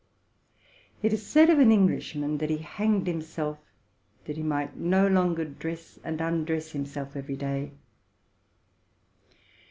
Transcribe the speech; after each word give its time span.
It 1.03 1.13
is 1.13 1.23
said 1.27 1.51
of 1.51 1.59
an 1.59 1.71
Englishman, 1.71 2.39
that 2.39 2.49
he 2.49 2.57
hanged 2.57 3.05
"himself 3.05 3.59
that 4.25 4.35
he 4.35 4.41
might 4.41 4.75
no 4.75 5.07
longer 5.07 5.45
dress 5.45 5.99
and 6.03 6.19
undress 6.19 6.71
himself 6.71 7.15
every 7.15 7.35
day. 7.37 7.73